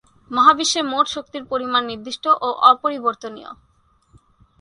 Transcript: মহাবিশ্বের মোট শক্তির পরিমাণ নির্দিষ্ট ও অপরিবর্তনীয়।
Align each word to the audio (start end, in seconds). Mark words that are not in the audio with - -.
মহাবিশ্বের 0.31 0.85
মোট 0.85 1.05
শক্তির 1.07 1.43
পরিমাণ 1.45 1.81
নির্দিষ্ট 1.85 2.25
ও 2.41 2.49
অপরিবর্তনীয়। 2.71 3.51